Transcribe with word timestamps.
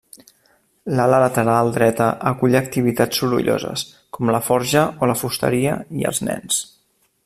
L'ala 0.99 1.19
lateral 1.23 1.69
dreta 1.75 2.07
acull 2.31 2.59
activitats 2.61 3.21
sorolloses, 3.23 3.87
com 4.19 4.35
la 4.37 4.43
forja 4.49 4.87
o 5.07 5.11
la 5.13 5.21
fusteria 5.25 5.81
i 6.03 6.13
els 6.13 6.29
nens. 6.31 6.65